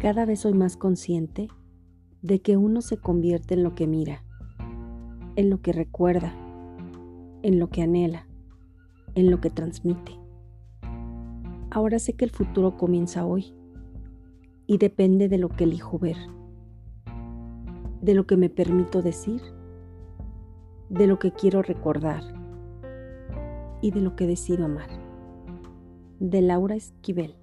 Cada 0.00 0.24
vez 0.24 0.40
soy 0.40 0.54
más 0.54 0.78
consciente 0.78 1.48
de 2.22 2.40
que 2.40 2.56
uno 2.56 2.80
se 2.80 2.96
convierte 2.96 3.52
en 3.52 3.62
lo 3.62 3.74
que 3.74 3.86
mira, 3.86 4.24
en 5.36 5.50
lo 5.50 5.60
que 5.60 5.74
recuerda, 5.74 6.32
en 7.42 7.58
lo 7.58 7.68
que 7.68 7.82
anhela, 7.82 8.26
en 9.14 9.30
lo 9.30 9.42
que 9.42 9.50
transmite. 9.50 10.12
Ahora 11.70 11.98
sé 11.98 12.14
que 12.14 12.24
el 12.24 12.30
futuro 12.30 12.78
comienza 12.78 13.26
hoy 13.26 13.52
y 14.66 14.78
depende 14.78 15.28
de 15.28 15.36
lo 15.36 15.50
que 15.50 15.64
elijo 15.64 15.98
ver, 15.98 16.16
de 18.00 18.14
lo 18.14 18.26
que 18.26 18.38
me 18.38 18.48
permito 18.48 19.02
decir, 19.02 19.42
de 20.88 21.06
lo 21.06 21.18
que 21.18 21.32
quiero 21.32 21.60
recordar 21.60 22.22
y 23.82 23.90
de 23.90 24.00
lo 24.00 24.16
que 24.16 24.26
decido 24.26 24.64
amar. 24.64 24.88
De 26.20 26.40
Laura 26.40 26.74
Esquivel. 26.74 27.34